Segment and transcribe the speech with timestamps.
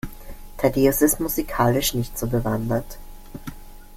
[0.57, 2.97] Thaddäus ist musikalisch nicht so bewandert.